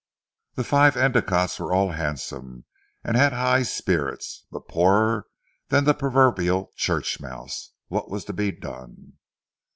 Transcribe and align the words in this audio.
The 0.55 0.63
five 0.63 0.95
Endicottes 0.95 1.59
were 1.59 1.71
all 1.75 1.91
handsome, 1.91 2.65
and 3.03 3.15
had 3.15 3.33
high 3.33 3.61
spirits; 3.61 4.47
but 4.51 4.67
poorer 4.67 5.27
than 5.67 5.83
the 5.83 5.93
proverbial 5.93 6.71
church 6.75 7.19
mouse. 7.19 7.73
What 7.87 8.09
was 8.09 8.25
to 8.25 8.33
be 8.33 8.51
done? 8.51 9.19